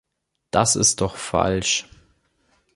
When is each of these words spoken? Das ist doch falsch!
Das 0.49 0.75
ist 0.77 1.01
doch 1.01 1.15
falsch! 1.15 1.87